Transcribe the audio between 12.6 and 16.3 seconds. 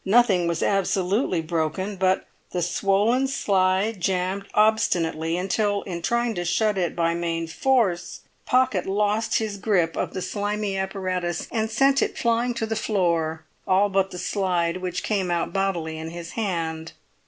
the floor, all but the slide which came out bodily in